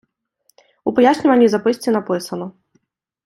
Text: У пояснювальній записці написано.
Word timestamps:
У 0.83 0.93
пояснювальній 0.93 1.47
записці 1.47 1.91
написано. 1.91 2.51